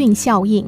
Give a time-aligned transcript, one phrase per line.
[0.00, 0.66] 运效应。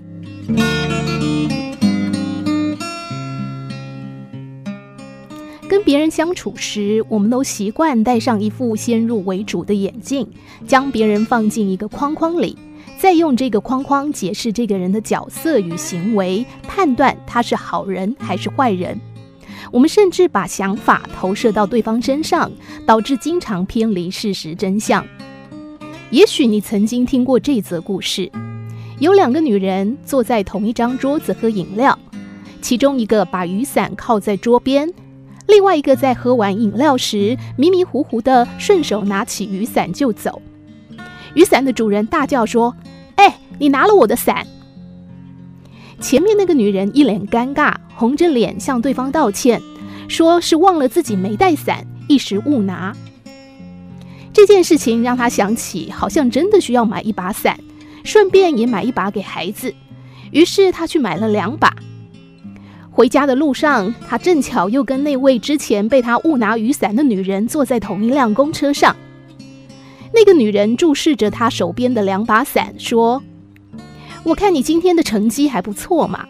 [5.69, 10.29] 跟别人相处时，我们都习惯戴上一副先入为主的眼镜，
[10.67, 12.59] 将别人放进一个框框里，
[12.99, 19.01] 再用这个框框解释这个人的角色与行为，判断他是好人还是坏人。
[19.71, 22.53] 我们甚至把想法投射到对方身上，
[22.85, 25.03] 导致经常偏离事实真相。
[26.11, 28.31] 也许你曾经听过这则故事：
[28.99, 31.99] 有两个女人坐在同一张桌子喝饮料，
[32.61, 34.93] 其中一个把雨伞靠在桌边。
[35.49, 40.41] 另外一个在喝完饮料时迷迷糊糊的顺手拿起雨伞就走，
[41.35, 42.75] 雨伞的主人大叫说
[43.17, 44.47] ：“哎，你拿了我的伞！”
[46.01, 49.61] 前面那个女人一脸尴尬，红着脸向对方道歉，
[50.09, 52.97] 说是忘了自己没带伞，一时误拿。
[54.33, 57.59] 这件事情让她想起好像真的需要买一把伞，
[58.05, 59.75] 顺便也买一把给孩子，
[60.31, 61.75] 于是他去买了两把。
[62.91, 68.95] 回家的路上，他正巧又跟那位之前被他误拿雨伞的女人坐在同一辆公车上。
[70.15, 73.23] 那个女人注视着他手边的两把伞，说
[74.25, 76.29] ：“我看你今天的成绩还不错嘛。”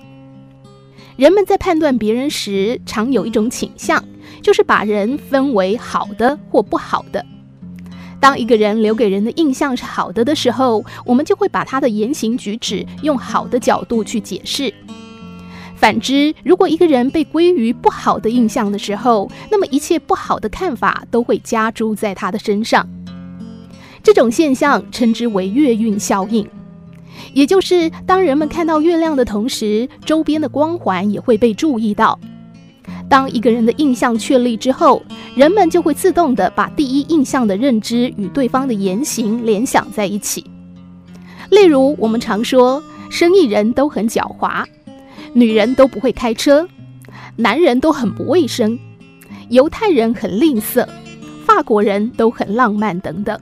[1.16, 4.04] 人们在判断别人时，常有一种倾向，
[4.40, 7.26] 就是把人分为好的或不好的。
[8.22, 14.72] 当一个人留给人的印象是好的的时候，我们就会把他的言行举止用好的角度去解释。
[15.74, 22.88] 反之，如果一个人被归于不好的印象的时候，那么一切不好的看法都会加诸在他的身上。
[24.04, 26.48] 这种现象称之为月晕效应，
[27.34, 32.16] 也就是当人们看到月亮的同时，周边的光环也会被注意到。
[33.12, 35.02] 当一个人的印象确立之后，
[35.36, 40.42] 人们就会自动地把第一印象的认知与对方的言行联想在一起。
[41.50, 44.64] 例如，我们常说生意人都很狡猾。
[45.34, 46.66] 女人都不会开车，
[47.36, 48.78] 男人都很不卫生，
[49.50, 50.88] 犹太人很吝啬，
[51.44, 53.38] 法国人都很浪漫等等。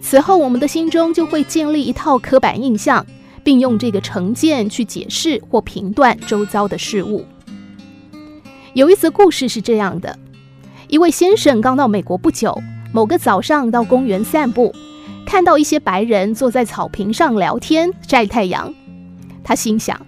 [0.00, 3.04] 此后，我们的心中就会建立一套刻板印象，
[3.42, 7.24] 并用这个成见去解释或评断周遭的事物。
[8.74, 10.16] 有一则故事是这样的：
[10.88, 12.56] 一位先生刚到美国不久，
[12.92, 14.72] 某个早上到公园散步，
[15.26, 18.72] 看到一些白人坐在草坪上聊天晒太阳，
[19.42, 20.00] 他心想。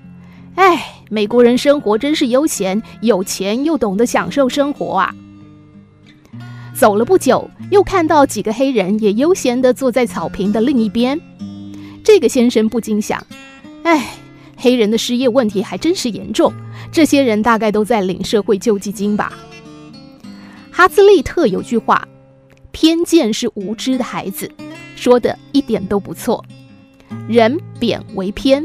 [0.55, 5.15] 哎，美国人生活真是悠闲，有钱又懂得享受生活啊！
[6.73, 11.21] 走了不久，又看到几个黑人也悠闲地坐在草坪的另一边。
[12.05, 13.27] 这个先生不禁想：
[13.83, 14.15] 哎，
[14.63, 16.53] 黑人的失业问题还真是严重，
[16.93, 19.33] 这些人大概都在领社会救济金吧？
[20.71, 22.07] 哈兹利特有句话
[22.71, 24.49] ：“偏见是无知的孩子”，
[24.95, 26.45] 说的一点都不错。
[27.27, 28.65] 人贬为偏。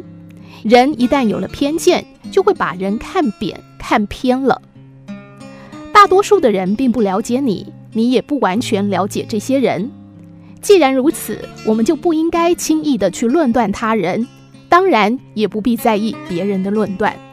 [0.62, 4.62] 人一旦有了偏见，就会把人看扁、看偏了。
[5.92, 9.90] 大多数的人并不了解你，你也不完全了解这些人。
[10.62, 14.28] 既然如此，我们就不应该轻易地去论断他人，
[14.70, 17.27] 当然也不必在意别人的论断。